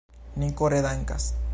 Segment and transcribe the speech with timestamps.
[0.43, 1.33] Ni kore dankas.